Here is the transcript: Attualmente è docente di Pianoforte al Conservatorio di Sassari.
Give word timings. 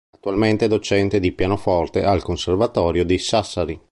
Attualmente 0.15 0.65
è 0.65 0.67
docente 0.67 1.19
di 1.19 1.31
Pianoforte 1.31 2.03
al 2.03 2.23
Conservatorio 2.23 3.05
di 3.05 3.19
Sassari. 3.19 3.79